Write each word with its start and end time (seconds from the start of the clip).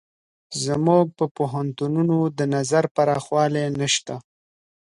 زموږ 0.63 1.05
په 1.17 1.25
پوهنتونونو 1.37 2.17
د 2.37 2.39
نظر 2.55 2.83
پراخوالی 2.95 3.65
نشته. 3.79 4.15